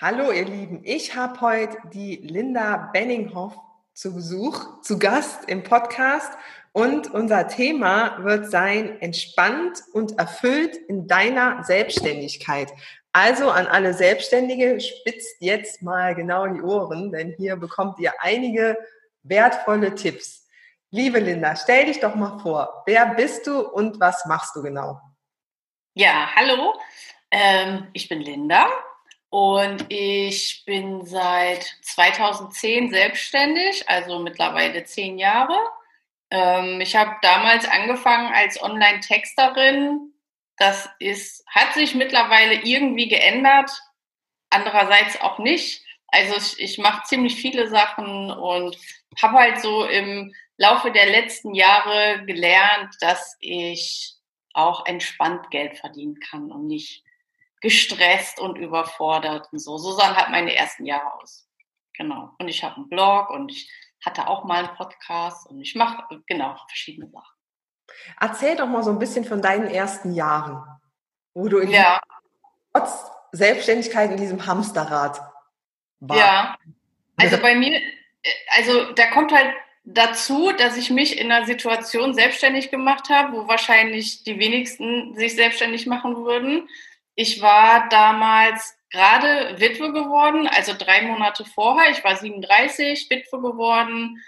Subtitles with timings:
[0.00, 3.58] Hallo ihr Lieben, ich habe heute die Linda Benninghoff
[3.94, 6.38] zu Besuch, zu Gast im Podcast
[6.70, 12.72] und unser Thema wird sein entspannt und erfüllt in deiner Selbstständigkeit.
[13.12, 18.78] Also an alle Selbstständige, spitzt jetzt mal genau die Ohren, denn hier bekommt ihr einige
[19.24, 20.46] wertvolle Tipps.
[20.92, 25.00] Liebe Linda, stell dich doch mal vor, wer bist du und was machst du genau?
[25.94, 26.74] Ja, hallo,
[27.32, 28.68] ähm, ich bin Linda,
[29.30, 35.58] und ich bin seit 2010 selbstständig, also mittlerweile zehn Jahre.
[36.30, 40.12] Ähm, ich habe damals angefangen als Online-Texterin.
[40.56, 43.70] Das ist, hat sich mittlerweile irgendwie geändert,
[44.50, 45.82] andererseits auch nicht.
[46.08, 48.78] Also ich, ich mache ziemlich viele Sachen und
[49.20, 54.14] habe halt so im Laufe der letzten Jahre gelernt, dass ich
[54.54, 57.04] auch entspannt Geld verdienen kann und nicht
[57.60, 59.78] gestresst und überfordert und so.
[59.78, 61.48] So sahen halt meine ersten Jahre aus.
[61.94, 62.34] Genau.
[62.38, 63.70] Und ich habe einen Blog und ich
[64.04, 67.36] hatte auch mal einen Podcast und ich mache genau verschiedene Sachen.
[68.20, 70.62] Erzähl doch mal so ein bisschen von deinen ersten Jahren,
[71.34, 72.00] wo du in ja.
[72.72, 75.20] trotz Selbstständigkeit in diesem Hamsterrad
[76.00, 76.20] warst.
[76.20, 76.56] Ja,
[77.16, 77.80] also bei mir,
[78.56, 79.52] also da kommt halt
[79.84, 85.34] dazu, dass ich mich in einer Situation selbstständig gemacht habe, wo wahrscheinlich die wenigsten sich
[85.34, 86.68] selbstständig machen würden.
[87.20, 91.90] Ich war damals gerade Witwe geworden, also drei Monate vorher.
[91.90, 94.22] Ich war 37, Witwe geworden,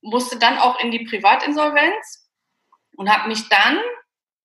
[0.00, 2.30] musste dann auch in die Privatinsolvenz
[2.94, 3.80] und habe mich dann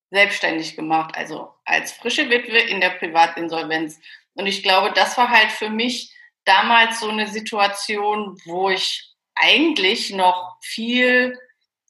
[0.10, 4.00] selbstständig gemacht, also als frische Witwe in der Privatinsolvenz.
[4.34, 6.12] Und ich glaube, das war halt für mich
[6.44, 11.38] damals so eine Situation, wo ich eigentlich noch viel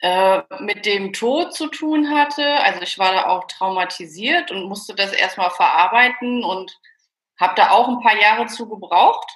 [0.02, 2.44] äh, mit dem Tod zu tun hatte.
[2.64, 6.76] Also ich war da auch traumatisiert und musste das erstmal verarbeiten und
[7.40, 9.30] habe da auch ein paar Jahre zu gebraucht.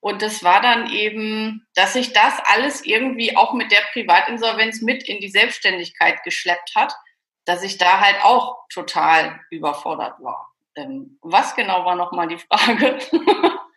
[0.00, 5.02] Und das war dann eben, dass sich das alles irgendwie auch mit der Privatinsolvenz mit
[5.08, 6.94] in die Selbstständigkeit geschleppt hat,
[7.44, 10.50] dass ich da halt auch total überfordert war.
[10.76, 12.98] Ähm, was genau war nochmal die Frage?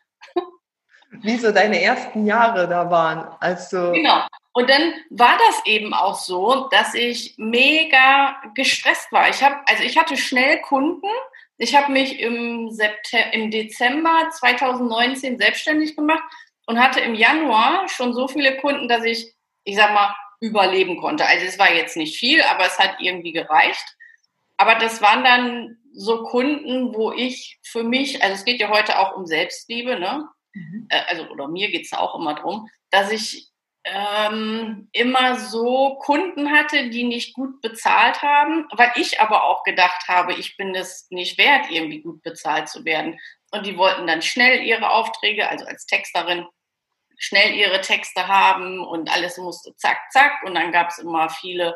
[1.22, 4.26] Wie so deine ersten Jahre da waren, als du genau.
[4.54, 9.28] Und dann war das eben auch so, dass ich mega gestresst war.
[9.30, 11.08] Ich habe, also ich hatte schnell Kunden.
[11.58, 16.24] Ich habe mich im, September, im Dezember 2019 selbstständig gemacht
[16.68, 21.26] und hatte im Januar schon so viele Kunden, dass ich, ich sag mal, überleben konnte.
[21.26, 23.96] Also es war jetzt nicht viel, aber es hat irgendwie gereicht.
[24.58, 29.00] Aber das waren dann so Kunden, wo ich für mich, also es geht ja heute
[29.00, 30.28] auch um Selbstliebe, ne?
[30.54, 30.88] Mhm.
[30.90, 33.50] Äh, also oder mir geht es auch immer darum, dass ich
[33.86, 40.08] ähm, immer so Kunden hatte, die nicht gut bezahlt haben, weil ich aber auch gedacht
[40.08, 43.20] habe, ich bin es nicht wert, irgendwie gut bezahlt zu werden.
[43.52, 46.48] Und die wollten dann schnell ihre Aufträge, also als Texterin,
[47.18, 50.44] schnell ihre Texte haben und alles musste zack, zack.
[50.46, 51.76] Und dann gab es immer viele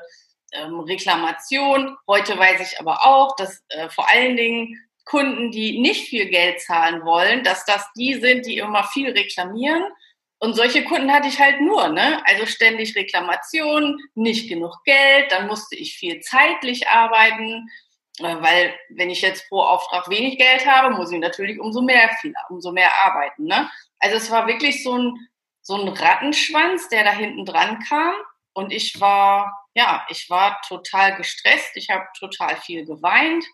[0.53, 1.97] ähm, Reklamationen.
[2.07, 6.61] Heute weiß ich aber auch, dass äh, vor allen Dingen Kunden, die nicht viel Geld
[6.61, 9.83] zahlen wollen, dass das die sind, die immer viel reklamieren
[10.39, 12.21] und solche Kunden hatte ich halt nur, ne?
[12.25, 17.69] Also ständig Reklamationen, nicht genug Geld, dann musste ich viel zeitlich arbeiten,
[18.19, 22.09] äh, weil wenn ich jetzt pro Auftrag wenig Geld habe, muss ich natürlich umso mehr
[22.21, 23.69] viel, umso mehr arbeiten, ne?
[23.99, 25.27] Also es war wirklich so ein
[25.61, 28.13] so ein Rattenschwanz, der da hinten dran kam
[28.53, 33.45] und ich war ja, ich war total gestresst, ich habe total viel geweint.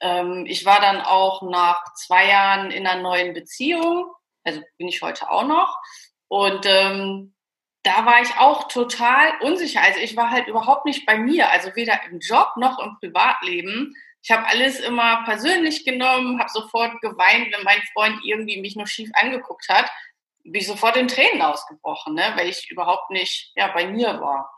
[0.00, 4.10] Ähm, ich war dann auch nach zwei Jahren in einer neuen Beziehung,
[4.44, 5.78] also bin ich heute auch noch.
[6.28, 7.34] Und ähm,
[7.82, 9.82] da war ich auch total unsicher.
[9.82, 13.94] Also ich war halt überhaupt nicht bei mir, also weder im Job noch im Privatleben.
[14.22, 18.86] Ich habe alles immer persönlich genommen, habe sofort geweint, wenn mein Freund irgendwie mich nur
[18.86, 19.90] schief angeguckt hat,
[20.44, 22.32] bin ich sofort in Tränen ausgebrochen, ne?
[22.36, 24.50] weil ich überhaupt nicht ja, bei mir war.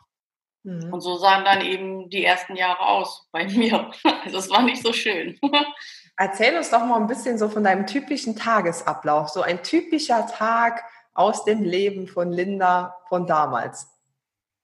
[0.64, 0.92] Mhm.
[0.92, 3.90] Und so sahen dann eben die ersten Jahre aus bei mir.
[4.24, 5.38] Also es war nicht so schön.
[6.16, 9.30] Erzähl uns doch mal ein bisschen so von deinem typischen Tagesablauf.
[9.30, 13.88] So ein typischer Tag, aus dem Leben von Linda von damals?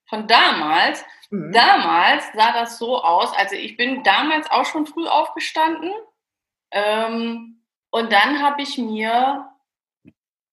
[0.08, 1.04] Von damals?
[1.30, 1.52] Mhm.
[1.52, 5.92] Damals sah das so aus, also ich bin damals auch schon früh aufgestanden
[6.70, 9.48] ähm, und dann habe ich mir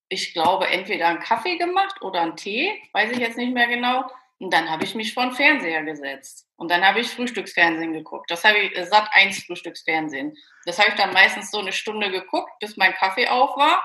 [0.08, 4.06] ich glaube, entweder einen Kaffee gemacht oder einen Tee, weiß ich jetzt nicht mehr genau.
[4.40, 6.48] Und dann habe ich mich vor den Fernseher gesetzt.
[6.58, 8.30] Und dann habe ich Frühstücksfernsehen geguckt.
[8.30, 10.36] Das habe ich, äh, satt eins Frühstücksfernsehen.
[10.66, 13.82] Das habe ich dann meistens so eine Stunde geguckt, bis mein Kaffee auf war.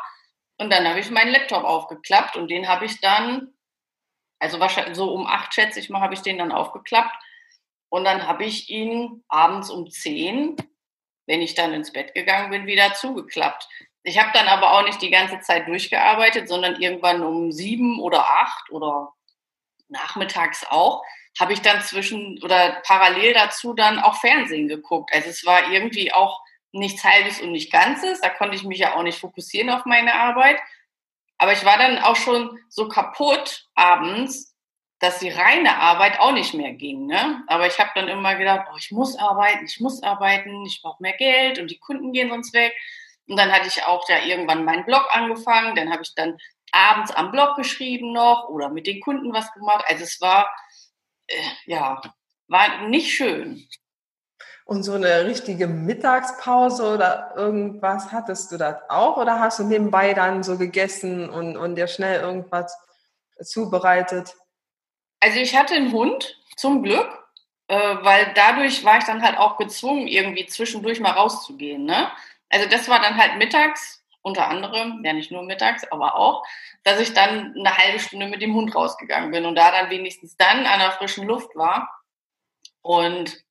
[0.59, 3.55] Und dann habe ich meinen Laptop aufgeklappt und den habe ich dann,
[4.41, 7.15] also wahrscheinlich so um acht schätze ich mal, habe ich den dann aufgeklappt.
[7.89, 10.57] Und dann habe ich ihn abends um zehn,
[11.27, 13.69] wenn ich dann ins Bett gegangen bin, wieder zugeklappt.
[14.03, 18.27] Ich habe dann aber auch nicht die ganze Zeit durchgearbeitet, sondern irgendwann um sieben oder
[18.27, 19.13] acht oder
[19.91, 21.03] nachmittags auch,
[21.39, 25.11] habe ich dann zwischen oder parallel dazu dann auch Fernsehen geguckt.
[25.15, 26.41] Also es war irgendwie auch
[26.73, 28.21] nichts Halbes und nicht Ganzes.
[28.21, 30.61] Da konnte ich mich ja auch nicht fokussieren auf meine Arbeit.
[31.39, 34.55] Aber ich war dann auch schon so kaputt abends,
[34.99, 37.07] dass die reine Arbeit auch nicht mehr ging.
[37.07, 37.43] Ne?
[37.47, 41.03] Aber ich habe dann immer gedacht, oh, ich muss arbeiten, ich muss arbeiten, ich brauche
[41.03, 42.75] mehr Geld und die Kunden gehen sonst weg.
[43.27, 45.75] Und dann hatte ich auch da irgendwann meinen Blog angefangen.
[45.75, 46.37] Dann habe ich dann
[46.73, 49.85] abends am Blog geschrieben noch oder mit den Kunden was gemacht.
[49.89, 50.51] Also es war,
[51.27, 51.35] äh,
[51.67, 52.01] ja,
[52.49, 53.69] war nicht schön.
[54.65, 59.17] Und so eine richtige Mittagspause oder irgendwas hattest du das auch?
[59.17, 62.73] Oder hast du nebenbei dann so gegessen und, und dir schnell irgendwas
[63.43, 64.35] zubereitet?
[65.19, 67.09] Also ich hatte einen Hund, zum Glück,
[67.69, 71.85] äh, weil dadurch war ich dann halt auch gezwungen, irgendwie zwischendurch mal rauszugehen.
[71.85, 72.11] Ne?
[72.51, 76.45] Also das war dann halt mittags, unter anderem, ja nicht nur mittags, aber auch,
[76.85, 80.37] dass ich dann eine halbe Stunde mit dem Hund rausgegangen bin und da dann wenigstens
[80.37, 81.91] dann an der frischen Luft war.
[82.83, 83.43] Und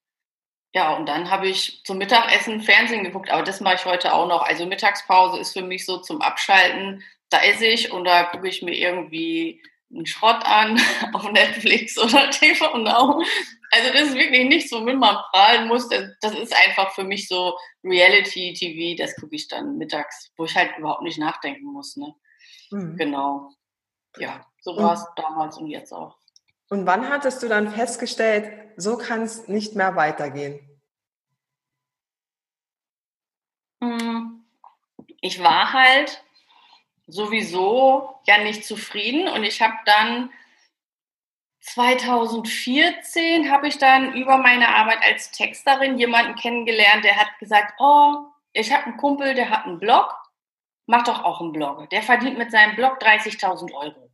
[0.74, 4.28] ja, und dann habe ich zum Mittagessen Fernsehen geguckt, aber das mache ich heute auch
[4.28, 4.44] noch.
[4.44, 7.04] Also Mittagspause ist für mich so zum Abschalten.
[7.30, 9.62] Da esse ich und da gucke ich mir irgendwie
[9.92, 10.80] einen Schrott an
[11.14, 13.24] auf Netflix oder TV Now.
[13.72, 15.88] Also das ist wirklich nichts, womit man prahlen muss.
[15.90, 20.78] Das ist einfach für mich so Reality-TV, das gucke ich dann mittags, wo ich halt
[20.78, 21.96] überhaupt nicht nachdenken muss.
[21.96, 22.14] Ne?
[22.72, 22.98] Mhm.
[22.98, 23.52] Genau.
[24.18, 26.18] Ja, so war es damals und jetzt auch.
[26.70, 30.60] Und wann hattest du dann festgestellt, so kann es nicht mehr weitergehen?
[33.82, 34.46] Hm.
[35.22, 36.24] Ich war halt
[37.10, 40.32] sowieso ja nicht zufrieden und ich habe dann
[41.62, 48.26] 2014 habe ich dann über meine Arbeit als Texterin jemanden kennengelernt, der hat gesagt, oh,
[48.54, 50.16] ich habe einen Kumpel, der hat einen Blog,
[50.86, 51.90] mach doch auch einen Blog.
[51.90, 54.10] Der verdient mit seinem Blog 30.000 Euro.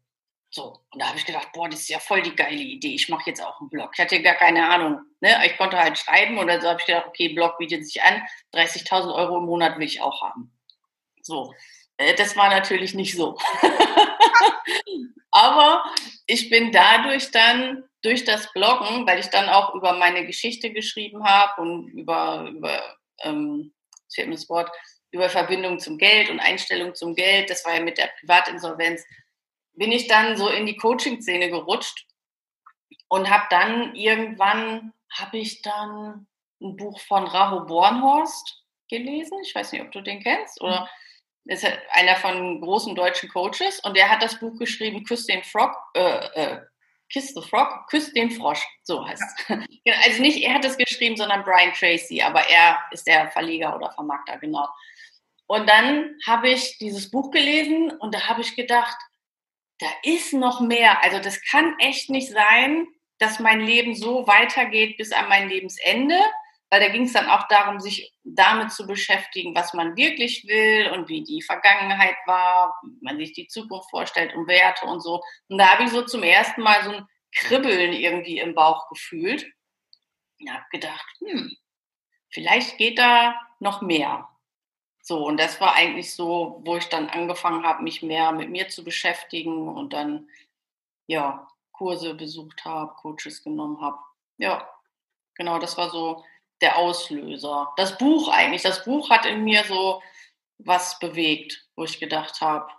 [0.50, 2.96] So, und da habe ich gedacht, boah, das ist ja voll die geile Idee.
[2.96, 3.92] Ich mache jetzt auch einen Blog.
[3.94, 5.02] Ich hatte gar keine Ahnung.
[5.20, 5.46] Ne?
[5.46, 8.22] Ich konnte halt schreiben und dann so habe ich gedacht, okay, Blog bietet sich an,
[8.54, 10.54] 30.000 Euro im Monat will ich auch haben.
[11.22, 11.54] So,
[11.98, 13.38] das war natürlich nicht so.
[15.32, 15.84] Aber
[16.28, 21.26] ich bin dadurch dann durch das Bloggen, weil ich dann auch über meine Geschichte geschrieben
[21.26, 23.74] habe und über, über ähm,
[24.16, 24.70] das Wort,
[25.12, 29.04] über Verbindung zum Geld und Einstellung zum Geld, das war ja mit der Privatinsolvenz,
[29.74, 32.06] bin ich dann so in die Coaching-Szene gerutscht
[33.10, 36.28] und habe dann irgendwann, habe ich dann
[36.62, 39.38] ein Buch von Raho Bornhorst gelesen.
[39.44, 40.88] Ich weiß nicht, ob du den kennst oder mhm
[41.46, 45.72] ist einer von großen deutschen Coaches und der hat das Buch geschrieben, Küss den Frog,
[45.94, 46.62] äh, äh,
[47.12, 49.48] Kiss the Frog, Küss den Frosch, so heißt es.
[49.48, 49.56] Ja.
[49.86, 53.76] Genau, also nicht er hat es geschrieben, sondern Brian Tracy, aber er ist der Verleger
[53.76, 54.68] oder Vermarkter, genau.
[55.48, 58.98] Und dann habe ich dieses Buch gelesen und da habe ich gedacht,
[59.80, 61.04] da ist noch mehr.
[61.04, 62.88] Also das kann echt nicht sein,
[63.20, 66.20] dass mein Leben so weitergeht bis an mein Lebensende
[66.70, 70.92] weil da ging es dann auch darum, sich damit zu beschäftigen, was man wirklich will
[70.92, 75.22] und wie die Vergangenheit war, wie man sich die Zukunft vorstellt und Werte und so.
[75.48, 79.46] Und da habe ich so zum ersten Mal so ein Kribbeln irgendwie im Bauch gefühlt
[80.40, 81.56] und habe gedacht, hm,
[82.30, 84.28] vielleicht geht da noch mehr.
[85.02, 88.70] So, und das war eigentlich so, wo ich dann angefangen habe, mich mehr mit mir
[88.70, 90.28] zu beschäftigen und dann,
[91.06, 94.00] ja, Kurse besucht habe, Coaches genommen habe.
[94.38, 94.68] Ja,
[95.36, 96.24] genau, das war so
[96.62, 97.74] der Auslöser.
[97.78, 98.62] Das Buch eigentlich.
[98.62, 100.02] Das Buch hat in mir so
[100.58, 102.72] was bewegt, wo ich gedacht habe,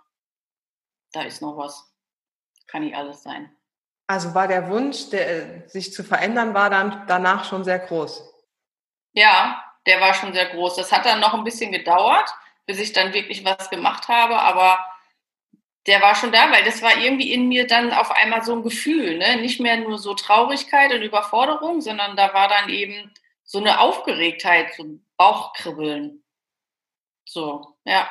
[1.11, 1.93] da ist noch was.
[2.67, 3.55] Kann nicht alles sein.
[4.07, 8.23] Also war der Wunsch, der, sich zu verändern, war dann danach schon sehr groß.
[9.13, 10.75] Ja, der war schon sehr groß.
[10.75, 12.29] Das hat dann noch ein bisschen gedauert,
[12.65, 14.79] bis ich dann wirklich was gemacht habe, aber
[15.87, 18.63] der war schon da, weil das war irgendwie in mir dann auf einmal so ein
[18.63, 19.37] Gefühl, ne?
[19.37, 23.13] nicht mehr nur so Traurigkeit und Überforderung, sondern da war dann eben
[23.47, 26.23] so eine Aufgeregtheit, so ein Bauchkribbeln.
[27.25, 28.07] So, ja.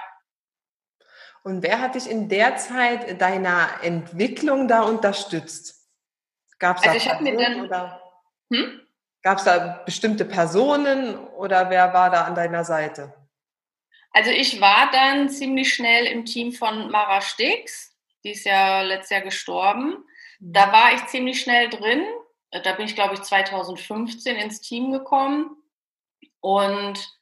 [1.45, 5.89] Und wer hat dich in der Zeit deiner Entwicklung da unterstützt?
[6.59, 7.71] Gab es also da Personen
[8.53, 8.81] hm?
[9.23, 13.15] da bestimmte Personen oder wer war da an deiner Seite?
[14.13, 19.11] Also ich war dann ziemlich schnell im Team von Mara Stix, die ist ja letztes
[19.11, 20.05] Jahr gestorben.
[20.41, 20.73] Da mhm.
[20.73, 22.05] war ich ziemlich schnell drin.
[22.51, 25.57] Da bin ich, glaube ich, 2015 ins Team gekommen.
[26.41, 27.17] Und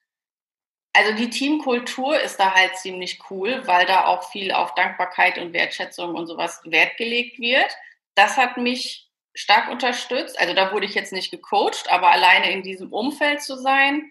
[0.92, 5.52] also die Teamkultur ist da halt ziemlich cool, weil da auch viel auf Dankbarkeit und
[5.52, 7.76] Wertschätzung und sowas Wert gelegt wird.
[8.14, 10.38] Das hat mich stark unterstützt.
[10.38, 14.10] Also da wurde ich jetzt nicht gecoacht, aber alleine in diesem Umfeld zu sein,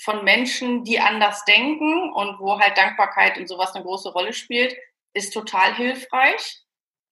[0.00, 4.76] von Menschen, die anders denken und wo halt Dankbarkeit und sowas eine große Rolle spielt,
[5.12, 6.62] ist total hilfreich.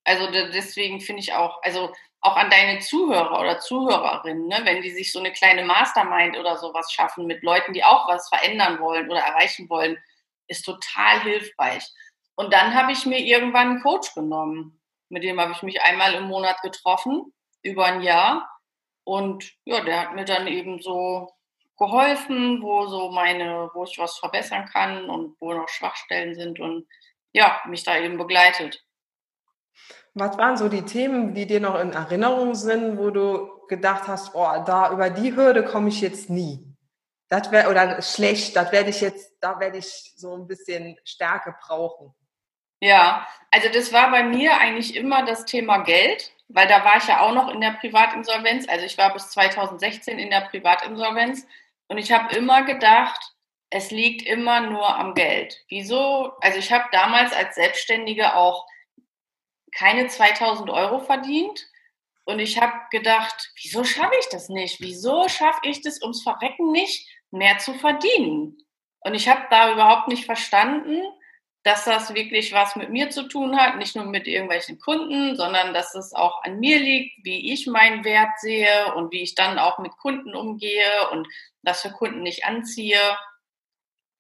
[0.07, 4.93] Also deswegen finde ich auch, also auch an deine Zuhörer oder Zuhörerinnen, ne, wenn die
[4.93, 9.11] sich so eine kleine Mastermind oder sowas schaffen mit Leuten, die auch was verändern wollen
[9.11, 9.99] oder erreichen wollen,
[10.47, 11.85] ist total hilfreich.
[12.37, 14.81] Und dann habe ich mir irgendwann einen Coach genommen.
[15.09, 17.33] Mit dem habe ich mich einmal im Monat getroffen,
[17.63, 18.49] über ein Jahr.
[19.03, 21.33] Und ja, der hat mir dann eben so
[21.79, 26.87] geholfen, wo so meine, wo ich was verbessern kann und wo noch Schwachstellen sind und
[27.33, 28.86] ja, mich da eben begleitet.
[30.19, 34.35] Was waren so die Themen, die dir noch in Erinnerung sind, wo du gedacht hast,
[34.35, 36.65] oh, da über die Hürde komme ich jetzt nie?
[37.29, 41.55] Das wäre oder schlecht, das werde ich jetzt, da werde ich so ein bisschen Stärke
[41.61, 42.15] brauchen.
[42.81, 47.09] Ja, also das war bei mir eigentlich immer das Thema Geld, weil da war ich
[47.09, 48.67] ja auch noch in der Privatinsolvenz.
[48.71, 51.47] Also ich war bis 2016 in der Privatinsolvenz
[51.89, 53.21] und ich habe immer gedacht,
[53.69, 55.63] es liegt immer nur am Geld.
[55.69, 56.33] Wieso?
[56.41, 58.67] Also ich habe damals als Selbstständige auch
[59.77, 61.67] keine 2000 Euro verdient.
[62.25, 64.81] Und ich habe gedacht, wieso schaffe ich das nicht?
[64.81, 68.59] Wieso schaffe ich das ums Verrecken nicht, mehr zu verdienen?
[69.01, 71.03] Und ich habe da überhaupt nicht verstanden,
[71.63, 75.75] dass das wirklich was mit mir zu tun hat, nicht nur mit irgendwelchen Kunden, sondern
[75.75, 79.59] dass es auch an mir liegt, wie ich meinen Wert sehe und wie ich dann
[79.59, 81.27] auch mit Kunden umgehe und
[81.63, 83.01] das für Kunden nicht anziehe.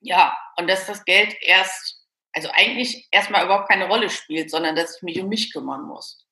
[0.01, 2.06] Ja, und dass das Geld erst
[2.37, 6.27] also eigentlich erstmal überhaupt keine Rolle spielt, sondern dass ich mich um mich kümmern muss.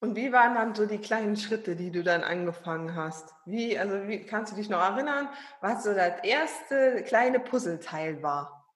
[0.00, 3.34] Und wie waren dann so die kleinen Schritte, die du dann angefangen hast?
[3.44, 5.28] Wie, also wie kannst du dich noch erinnern,
[5.60, 8.72] was so das erste kleine Puzzleteil war?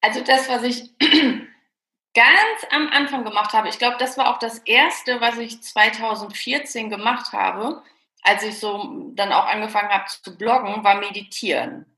[0.00, 0.96] Also das, was ich
[2.14, 6.88] ganz am Anfang gemacht habe, ich glaube, das war auch das erste, was ich 2014
[6.88, 7.82] gemacht habe,
[8.22, 11.91] als ich so dann auch angefangen habe zu bloggen, war meditieren.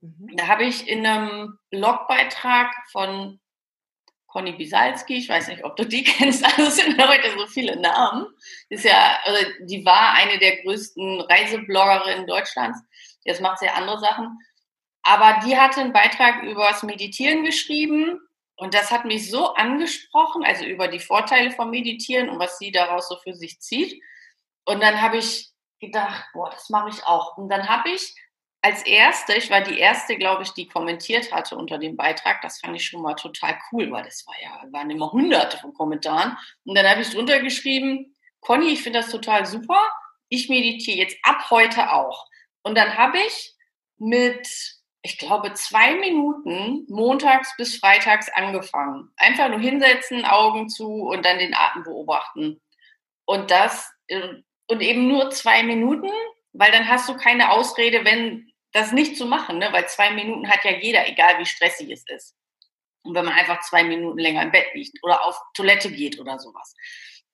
[0.00, 0.36] Mhm.
[0.36, 3.40] Da habe ich in einem Blogbeitrag von
[4.26, 7.76] Conny Bisalski, ich weiß nicht, ob du die kennst, also es sind heute so viele
[7.80, 8.26] Namen.
[8.68, 12.78] Ist ja, also die war eine der größten Reisebloggerinnen Deutschlands.
[13.24, 14.38] Jetzt macht sie ja andere Sachen.
[15.02, 18.20] Aber die hatte einen Beitrag über das Meditieren geschrieben
[18.56, 22.70] und das hat mich so angesprochen, also über die Vorteile vom Meditieren und was sie
[22.70, 24.02] daraus so für sich zieht.
[24.66, 27.38] Und dann habe ich gedacht, boah, das mache ich auch.
[27.38, 28.14] Und dann habe ich
[28.62, 32.42] als erste, ich war die erste, glaube ich, die kommentiert hatte unter dem Beitrag.
[32.42, 35.72] Das fand ich schon mal total cool, weil das war ja, waren immer hunderte von
[35.72, 36.36] Kommentaren.
[36.64, 39.78] Und dann habe ich drunter geschrieben, Conny, ich finde das total super.
[40.28, 42.26] Ich meditiere jetzt ab heute auch.
[42.62, 43.54] Und dann habe ich
[43.96, 44.46] mit,
[45.02, 49.10] ich glaube, zwei Minuten montags bis freitags angefangen.
[49.16, 52.60] Einfach nur hinsetzen, Augen zu und dann den Atem beobachten.
[53.24, 54.34] Und das, äh,
[54.66, 56.10] und eben nur zwei Minuten,
[56.52, 59.72] weil dann hast du keine Ausrede, wenn das nicht zu machen, ne?
[59.72, 62.36] weil zwei Minuten hat ja jeder, egal wie stressig es ist.
[63.02, 66.38] Und wenn man einfach zwei Minuten länger im Bett liegt oder auf Toilette geht oder
[66.38, 66.74] sowas.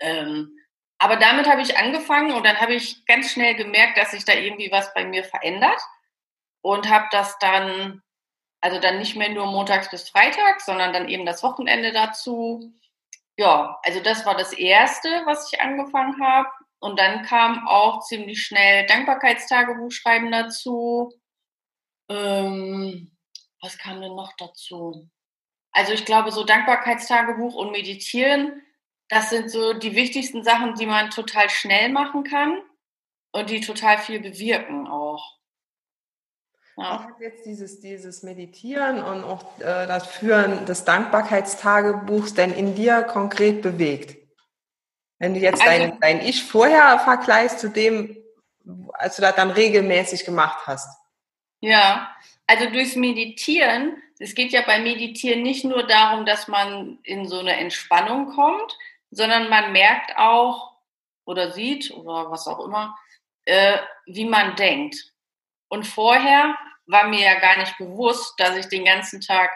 [0.00, 0.56] Ähm,
[0.98, 4.32] aber damit habe ich angefangen und dann habe ich ganz schnell gemerkt, dass sich da
[4.32, 5.80] irgendwie was bei mir verändert
[6.62, 8.02] und habe das dann,
[8.60, 12.72] also dann nicht mehr nur montags bis freitags, sondern dann eben das Wochenende dazu.
[13.36, 16.48] Ja, also das war das Erste, was ich angefangen habe.
[16.78, 21.12] Und dann kam auch ziemlich schnell Dankbarkeitstagebuch schreiben dazu.
[22.08, 23.10] Ähm,
[23.60, 25.08] was kam denn noch dazu?
[25.72, 28.62] Also ich glaube, so Dankbarkeitstagebuch und Meditieren,
[29.08, 32.62] das sind so die wichtigsten Sachen, die man total schnell machen kann
[33.32, 35.36] und die total viel bewirken auch.
[36.76, 37.00] Ja.
[37.00, 42.74] Was hat jetzt dieses, dieses Meditieren und auch äh, das Führen des Dankbarkeitstagebuchs denn in
[42.74, 44.16] dir konkret bewegt?
[45.18, 48.16] Wenn du jetzt also, dein, dein Ich vorher vergleichst zu dem,
[48.92, 50.88] als du das dann regelmäßig gemacht hast.
[51.66, 57.26] Ja, also durchs Meditieren, es geht ja beim Meditieren nicht nur darum, dass man in
[57.26, 58.78] so eine Entspannung kommt,
[59.10, 60.76] sondern man merkt auch
[61.24, 62.96] oder sieht oder was auch immer,
[63.46, 65.12] äh, wie man denkt.
[65.66, 66.56] Und vorher
[66.86, 69.50] war mir ja gar nicht bewusst, dass ich den ganzen Tag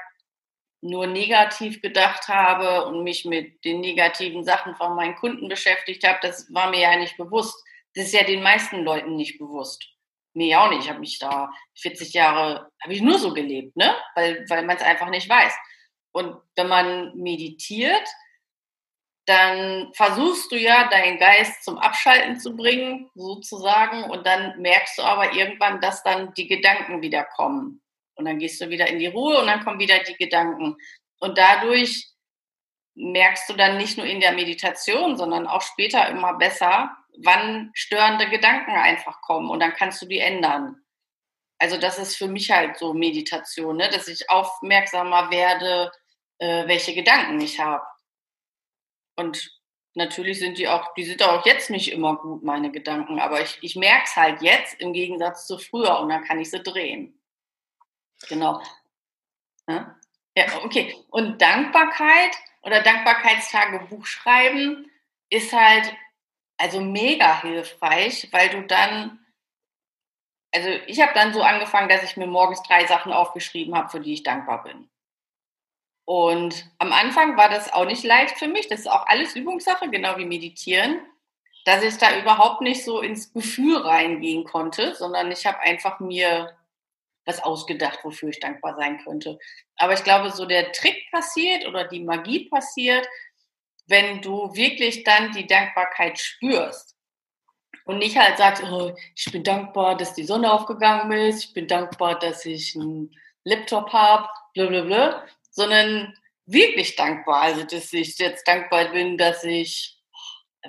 [0.81, 6.19] nur negativ gedacht habe und mich mit den negativen Sachen von meinen Kunden beschäftigt habe.
[6.23, 7.55] Das war mir ja nicht bewusst.
[7.95, 9.87] Das ist ja den meisten Leuten nicht bewusst.
[10.33, 10.85] Nee, auch nicht.
[10.85, 13.95] Ich habe mich da 40 Jahre, habe ich nur so gelebt, ne?
[14.15, 15.53] Weil, weil man es einfach nicht weiß.
[16.13, 18.07] Und wenn man meditiert,
[19.27, 24.05] dann versuchst du ja, deinen Geist zum Abschalten zu bringen, sozusagen.
[24.05, 27.83] Und dann merkst du aber irgendwann, dass dann die Gedanken wieder kommen.
[28.15, 30.77] Und dann gehst du wieder in die Ruhe und dann kommen wieder die Gedanken.
[31.21, 32.09] Und dadurch
[32.95, 38.29] merkst du dann nicht nur in der Meditation, sondern auch später immer besser, wann störende
[38.29, 40.77] Gedanken einfach kommen und dann kannst du die ändern.
[41.59, 43.89] Also das ist für mich halt so Meditation, ne?
[43.91, 45.93] dass ich aufmerksamer werde,
[46.39, 47.85] äh, welche Gedanken ich habe.
[49.17, 49.51] Und
[49.95, 53.59] natürlich sind die auch, die sind auch jetzt nicht immer gut, meine Gedanken, aber ich,
[53.61, 57.21] ich merke es halt jetzt im Gegensatz zu früher und dann kann ich sie drehen.
[58.29, 58.63] Genau.
[60.37, 60.97] Ja, okay.
[61.11, 64.91] Und Dankbarkeit oder Dankbarkeitstagebuch schreiben
[65.29, 65.95] ist halt
[66.61, 69.19] also mega hilfreich, weil du dann,
[70.53, 74.01] also ich habe dann so angefangen, dass ich mir morgens drei Sachen aufgeschrieben habe, für
[74.01, 74.91] die ich dankbar bin.
[76.05, 78.69] Und am Anfang war das auch nicht leicht für mich.
[78.69, 81.01] Das ist auch alles Übungssache, genau wie Meditieren,
[81.65, 86.59] dass ich da überhaupt nicht so ins Gefühl reingehen konnte, sondern ich habe einfach mir
[87.25, 89.39] was ausgedacht, wofür ich dankbar sein könnte.
[89.77, 93.09] Aber ich glaube, so der Trick passiert oder die Magie passiert,
[93.91, 96.97] wenn du wirklich dann die Dankbarkeit spürst
[97.85, 101.67] und nicht halt sagst, oh, ich bin dankbar, dass die Sonne aufgegangen ist, ich bin
[101.67, 103.11] dankbar, dass ich einen
[103.45, 106.17] Laptop habe, blablabla, sondern
[106.47, 107.43] wirklich dankbar.
[107.43, 109.99] Also, dass ich jetzt dankbar bin, dass ich,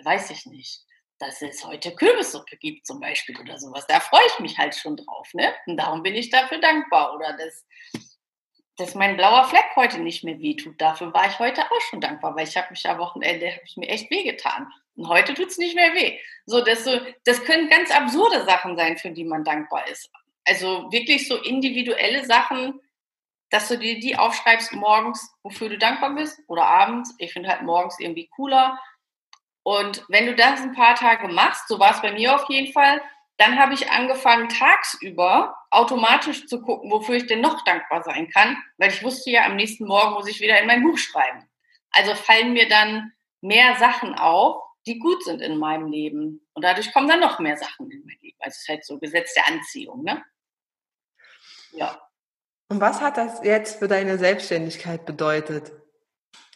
[0.03, 0.81] weiß ich nicht,
[1.19, 3.85] dass es heute Kürbissuppe gibt zum Beispiel oder sowas.
[3.87, 5.31] Da freue ich mich halt schon drauf.
[5.33, 5.53] Ne?
[5.67, 7.13] Und darum bin ich dafür dankbar.
[7.15, 7.65] Oder dass
[8.81, 10.81] dass mein blauer Fleck heute nicht mehr wehtut.
[10.81, 13.77] Dafür war ich heute auch schon dankbar, weil ich habe mich am Wochenende habe ich
[13.77, 14.67] mir echt wehgetan.
[14.95, 16.17] Und heute tut es nicht mehr weh.
[16.45, 20.09] So, dass so, das können ganz absurde Sachen sein, für die man dankbar ist.
[20.45, 22.79] Also wirklich so individuelle Sachen,
[23.51, 27.13] dass du dir die aufschreibst morgens, wofür du dankbar bist oder abends.
[27.19, 28.79] Ich finde halt morgens irgendwie cooler.
[29.63, 32.73] Und wenn du das ein paar Tage machst, so war es bei mir auf jeden
[32.73, 33.01] Fall,
[33.37, 38.57] dann habe ich angefangen, tagsüber automatisch zu gucken, wofür ich denn noch dankbar sein kann,
[38.77, 41.49] weil ich wusste ja, am nächsten Morgen muss ich wieder in mein Buch schreiben.
[41.91, 46.45] Also fallen mir dann mehr Sachen auf, die gut sind in meinem Leben.
[46.53, 48.37] Und dadurch kommen dann noch mehr Sachen in mein Leben.
[48.39, 50.23] Also es ist halt so Gesetz der Anziehung, ne?
[51.71, 51.99] Ja.
[52.69, 55.71] Und was hat das jetzt für deine Selbstständigkeit bedeutet?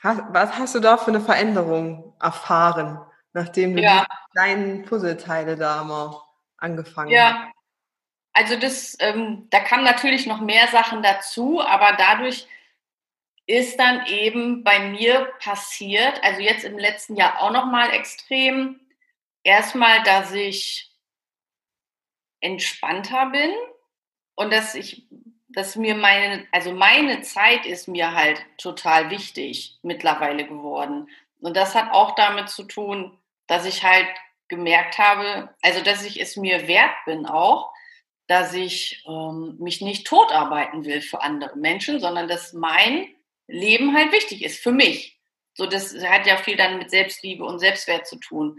[0.01, 2.99] Was hast du da für eine Veränderung erfahren,
[3.33, 4.01] nachdem du ja.
[4.01, 6.21] die kleinen Puzzleteile da mal
[6.65, 7.33] angefangen ja.
[7.33, 7.51] hat?
[8.33, 12.47] Also das, ähm, da kamen natürlich noch mehr Sachen dazu, aber dadurch
[13.47, 18.81] ist dann eben bei mir passiert, also jetzt im letzten Jahr auch noch mal extrem,
[19.43, 20.91] erstmal, dass ich
[22.41, 23.51] entspannter bin
[24.35, 25.07] und dass ich,
[25.47, 31.09] dass mir meine, also meine Zeit ist mir halt total wichtig mittlerweile geworden.
[31.39, 34.07] Und das hat auch damit zu tun, dass ich halt
[34.47, 37.71] gemerkt habe, also dass ich es mir wert bin auch,
[38.27, 43.07] dass ich ähm, mich nicht totarbeiten will für andere Menschen, sondern dass mein
[43.47, 45.19] Leben halt wichtig ist für mich.
[45.53, 48.57] So, das hat ja viel dann mit Selbstliebe und Selbstwert zu tun.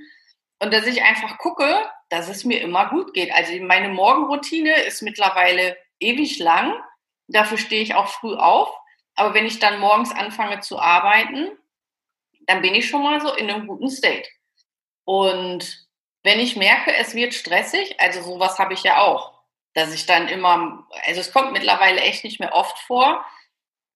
[0.58, 3.32] Und dass ich einfach gucke, dass es mir immer gut geht.
[3.32, 6.74] Also meine Morgenroutine ist mittlerweile ewig lang.
[7.28, 8.72] Dafür stehe ich auch früh auf.
[9.14, 11.50] Aber wenn ich dann morgens anfange zu arbeiten,
[12.46, 14.28] dann bin ich schon mal so in einem guten State.
[15.06, 15.86] Und
[16.24, 19.32] wenn ich merke, es wird stressig, also sowas habe ich ja auch,
[19.72, 23.24] dass ich dann immer, also es kommt mittlerweile echt nicht mehr oft vor,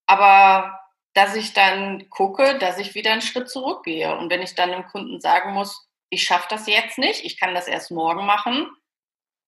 [0.07, 0.79] aber
[1.12, 4.16] dass ich dann gucke, dass ich wieder einen Schritt zurückgehe.
[4.16, 7.55] Und wenn ich dann dem Kunden sagen muss, ich schaffe das jetzt nicht, ich kann
[7.55, 8.70] das erst morgen machen,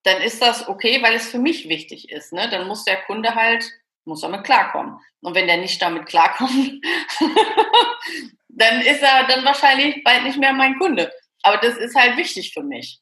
[0.03, 2.33] dann ist das okay, weil es für mich wichtig ist.
[2.33, 2.49] Ne?
[2.51, 3.65] Dann muss der Kunde halt,
[4.05, 4.99] muss damit klarkommen.
[5.21, 6.85] Und wenn der nicht damit klarkommt,
[8.49, 11.13] dann ist er dann wahrscheinlich bald nicht mehr mein Kunde.
[11.43, 13.01] Aber das ist halt wichtig für mich.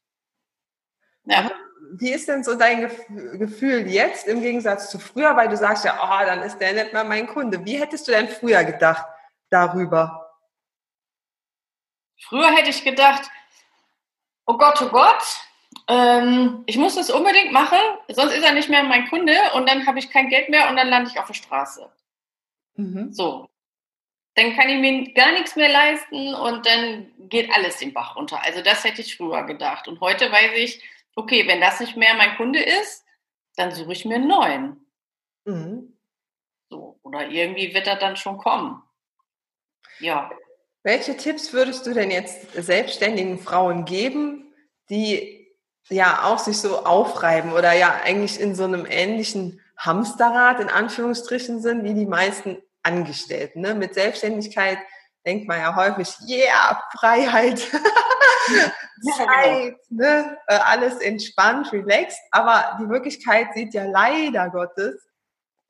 [1.24, 1.50] Ja.
[1.92, 2.88] Wie ist denn so dein
[3.38, 5.37] Gefühl jetzt im Gegensatz zu früher?
[5.37, 7.64] Weil du sagst ja, oh, dann ist der nicht mehr mein Kunde.
[7.64, 9.07] Wie hättest du denn früher gedacht
[9.50, 10.38] darüber?
[12.22, 13.29] Früher hätte ich gedacht,
[14.46, 15.22] oh Gott, oh Gott,
[15.88, 19.87] ähm, ich muss das unbedingt machen, sonst ist er nicht mehr mein Kunde und dann
[19.87, 21.90] habe ich kein Geld mehr und dann lande ich auf der Straße.
[22.76, 23.12] Mhm.
[23.12, 23.49] So
[24.34, 28.40] dann kann ich mir gar nichts mehr leisten und dann geht alles den Bach runter.
[28.42, 29.88] Also das hätte ich früher gedacht.
[29.88, 30.82] Und heute weiß ich,
[31.16, 33.04] okay, wenn das nicht mehr mein Kunde ist,
[33.56, 34.86] dann suche ich mir einen neuen.
[35.44, 35.96] Mhm.
[36.68, 38.82] So, oder irgendwie wird er dann schon kommen.
[39.98, 40.30] Ja.
[40.82, 44.54] Welche Tipps würdest du denn jetzt selbstständigen Frauen geben,
[44.88, 45.40] die
[45.88, 51.60] ja auch sich so aufreiben oder ja eigentlich in so einem ähnlichen Hamsterrad in Anführungsstrichen
[51.60, 53.60] sind wie die meisten Angestellten.
[53.60, 53.74] Ne?
[53.74, 54.78] Mit Selbstständigkeit
[55.26, 57.58] denkt man ja häufig, yeah, Freiheit,
[59.16, 60.38] Zeit, ne?
[60.46, 62.18] Äh, alles entspannt, relaxed.
[62.30, 65.10] Aber die Wirklichkeit sieht ja leider Gottes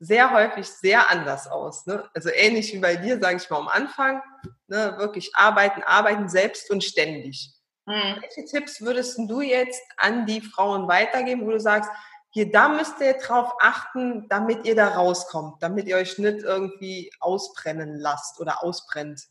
[0.01, 1.85] sehr häufig sehr anders aus.
[1.85, 2.03] Ne?
[2.15, 4.21] Also ähnlich wie bei dir, sage ich mal am Anfang,
[4.67, 4.95] ne?
[4.97, 7.53] wirklich arbeiten, arbeiten selbst und ständig.
[7.85, 8.17] Mhm.
[8.19, 11.89] Welche Tipps würdest du jetzt an die Frauen weitergeben, wo du sagst,
[12.31, 17.11] hier, da müsst ihr drauf achten, damit ihr da rauskommt, damit ihr euch nicht irgendwie
[17.19, 19.27] ausbrennen lasst oder ausbrennt?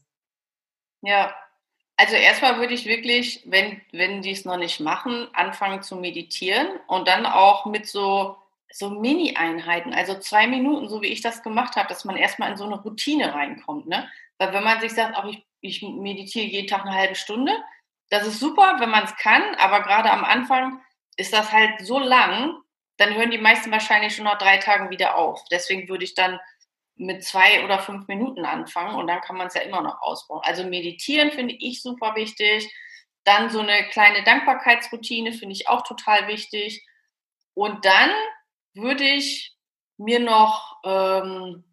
[1.00, 1.34] Ja,
[1.96, 6.68] also erstmal würde ich wirklich, wenn, wenn die es noch nicht machen, anfangen zu meditieren
[6.86, 8.36] und dann auch mit so,
[8.70, 12.56] so Mini-Einheiten, also zwei Minuten, so wie ich das gemacht habe, dass man erstmal in
[12.58, 13.86] so eine Routine reinkommt.
[13.86, 14.08] Ne?
[14.38, 17.52] Weil wenn man sich sagt, auch ich, ich meditiere jeden Tag eine halbe Stunde,
[18.10, 20.80] das ist super, wenn man es kann, aber gerade am Anfang
[21.16, 22.56] ist das halt so lang,
[23.00, 25.42] dann hören die meisten wahrscheinlich schon nach drei Tagen wieder auf.
[25.50, 26.38] Deswegen würde ich dann
[26.96, 30.42] mit zwei oder fünf Minuten anfangen und dann kann man es ja immer noch ausbauen.
[30.44, 32.70] Also meditieren finde ich super wichtig.
[33.24, 36.86] Dann so eine kleine Dankbarkeitsroutine finde ich auch total wichtig.
[37.54, 38.10] Und dann
[38.74, 39.56] würde ich
[39.96, 41.64] mir noch, ähm,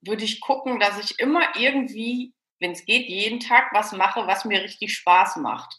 [0.00, 4.44] würde ich gucken, dass ich immer irgendwie, wenn es geht, jeden Tag was mache, was
[4.44, 5.74] mir richtig Spaß macht.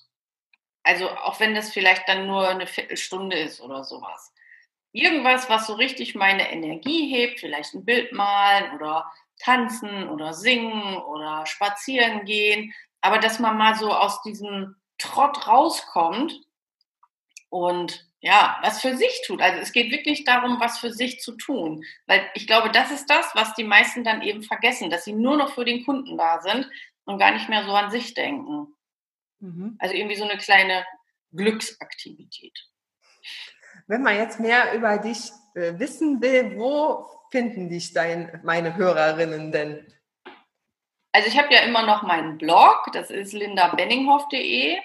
[0.84, 4.33] Also auch wenn das vielleicht dann nur eine Viertelstunde ist oder sowas
[4.94, 10.98] irgendwas, was so richtig meine Energie hebt, vielleicht ein Bild malen oder tanzen oder singen
[10.98, 16.40] oder spazieren gehen, aber dass man mal so aus diesem Trott rauskommt
[17.50, 19.42] und ja, was für sich tut.
[19.42, 23.10] Also es geht wirklich darum, was für sich zu tun, weil ich glaube, das ist
[23.10, 26.40] das, was die meisten dann eben vergessen, dass sie nur noch für den Kunden da
[26.40, 26.70] sind
[27.04, 28.74] und gar nicht mehr so an sich denken.
[29.40, 29.76] Mhm.
[29.80, 30.86] Also irgendwie so eine kleine
[31.34, 32.58] Glücksaktivität.
[33.94, 39.52] Wenn man jetzt mehr über dich äh, wissen will, wo finden dich dein, meine Hörerinnen
[39.52, 39.86] denn?
[41.12, 44.80] Also ich habe ja immer noch meinen Blog, das ist lindabenninghoff.de.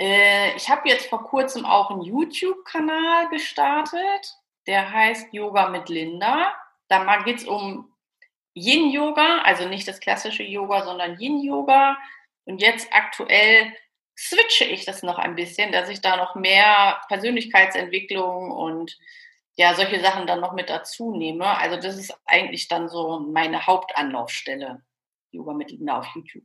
[0.00, 6.54] Äh, ich habe jetzt vor kurzem auch einen YouTube-Kanal gestartet, der heißt Yoga mit Linda.
[6.88, 7.92] Da geht es um
[8.54, 11.98] Yin-Yoga, also nicht das klassische Yoga, sondern Yin-Yoga.
[12.46, 13.74] Und jetzt aktuell
[14.18, 18.98] switche ich das noch ein bisschen, dass ich da noch mehr Persönlichkeitsentwicklung und
[19.54, 21.46] ja, solche Sachen dann noch mit dazu nehme.
[21.58, 24.82] Also das ist eigentlich dann so meine Hauptanlaufstelle,
[25.32, 26.44] mit Linda auf YouTube.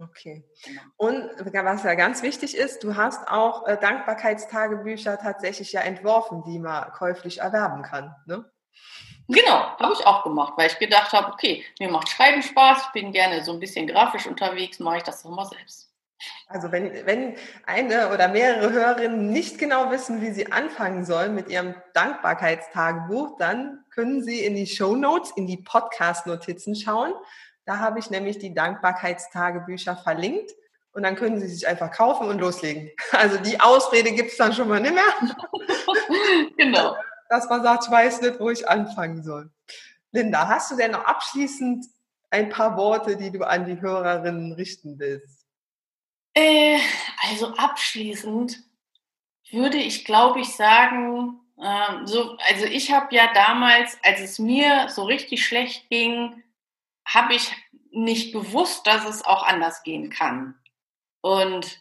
[0.00, 0.44] Okay.
[0.64, 0.82] Genau.
[0.96, 6.58] Und was ja ganz wichtig ist, du hast auch äh, Dankbarkeitstagebücher tatsächlich ja entworfen, die
[6.58, 8.14] man käuflich erwerben kann.
[8.26, 8.50] Ne?
[9.28, 12.92] Genau, habe ich auch gemacht, weil ich gedacht habe, okay, mir macht Schreiben Spaß, ich
[12.92, 15.89] bin gerne so ein bisschen grafisch unterwegs, mache ich das doch mal selbst.
[16.48, 21.48] Also wenn, wenn eine oder mehrere Hörerinnen nicht genau wissen, wie sie anfangen sollen mit
[21.48, 27.12] ihrem Dankbarkeitstagebuch, dann können sie in die Show Notes, in die Podcast-Notizen schauen.
[27.64, 30.50] Da habe ich nämlich die Dankbarkeitstagebücher verlinkt
[30.92, 32.90] und dann können sie sich einfach kaufen und loslegen.
[33.12, 35.04] Also die Ausrede gibt es dann schon mal nicht mehr.
[36.56, 36.96] genau.
[37.28, 39.50] Dass man sagt, ich weiß nicht, wo ich anfangen soll.
[40.12, 41.86] Linda, hast du denn noch abschließend
[42.30, 45.39] ein paar Worte, die du an die Hörerinnen richten willst?
[46.34, 46.78] Äh,
[47.28, 48.58] also abschließend
[49.50, 54.88] würde ich, glaube ich, sagen, äh, so, also ich habe ja damals, als es mir
[54.88, 56.42] so richtig schlecht ging,
[57.06, 57.52] habe ich
[57.90, 60.54] nicht gewusst, dass es auch anders gehen kann.
[61.20, 61.80] Und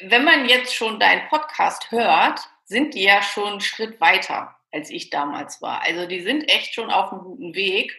[0.00, 4.90] wenn man jetzt schon deinen Podcast hört, sind die ja schon einen Schritt weiter, als
[4.90, 5.82] ich damals war.
[5.82, 7.94] Also die sind echt schon auf einem guten Weg.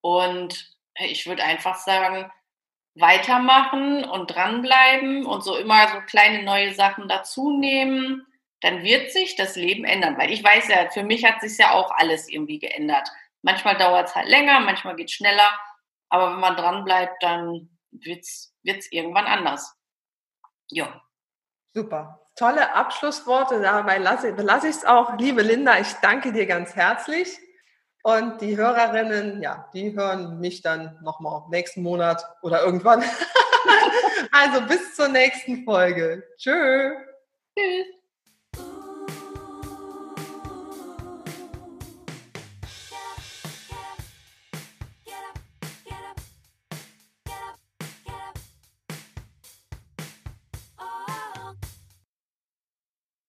[0.00, 2.30] Und ich würde einfach sagen,
[2.94, 8.26] weitermachen und dranbleiben und so immer so kleine neue Sachen dazu nehmen,
[8.60, 10.18] dann wird sich das Leben ändern.
[10.18, 13.08] Weil ich weiß ja, für mich hat sich ja auch alles irgendwie geändert.
[13.42, 15.50] Manchmal dauert es halt länger, manchmal geht es schneller,
[16.08, 19.74] aber wenn man dranbleibt, dann wird es irgendwann anders.
[20.70, 21.02] Ja.
[21.74, 22.20] Super.
[22.36, 23.60] Tolle Abschlussworte.
[23.60, 25.18] Dabei lasse, lasse ich es auch.
[25.18, 27.38] Liebe Linda, ich danke dir ganz herzlich.
[28.02, 33.02] Und die Hörerinnen, ja, die hören mich dann nochmal nächsten Monat oder irgendwann.
[34.32, 36.24] also bis zur nächsten Folge.
[36.36, 36.94] Tschö.
[37.56, 38.01] Tschüss.